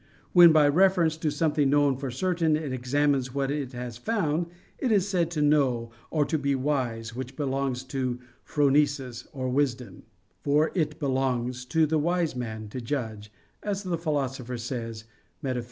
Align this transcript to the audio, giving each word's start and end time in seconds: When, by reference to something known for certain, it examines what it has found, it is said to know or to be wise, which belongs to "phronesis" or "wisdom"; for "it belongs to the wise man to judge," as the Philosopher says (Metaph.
When, 0.33 0.51
by 0.51 0.67
reference 0.67 1.15
to 1.17 1.29
something 1.29 1.69
known 1.69 1.95
for 1.95 2.09
certain, 2.09 2.55
it 2.55 2.73
examines 2.73 3.35
what 3.35 3.51
it 3.51 3.73
has 3.73 3.99
found, 3.99 4.47
it 4.79 4.91
is 4.91 5.07
said 5.07 5.29
to 5.29 5.43
know 5.43 5.91
or 6.09 6.25
to 6.25 6.39
be 6.39 6.55
wise, 6.55 7.15
which 7.15 7.35
belongs 7.35 7.83
to 7.93 8.19
"phronesis" 8.43 9.27
or 9.31 9.47
"wisdom"; 9.49 10.01
for 10.41 10.71
"it 10.73 10.97
belongs 10.99 11.65
to 11.65 11.85
the 11.85 11.99
wise 11.99 12.35
man 12.35 12.67
to 12.69 12.81
judge," 12.81 13.31
as 13.61 13.83
the 13.83 13.95
Philosopher 13.95 14.57
says 14.57 15.03
(Metaph. 15.43 15.59